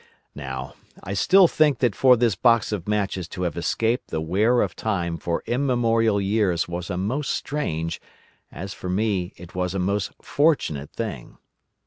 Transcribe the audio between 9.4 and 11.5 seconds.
was a most fortunate, thing.